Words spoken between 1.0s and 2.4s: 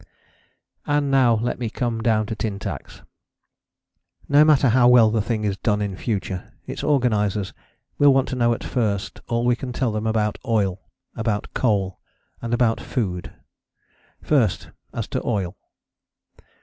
now let me come down to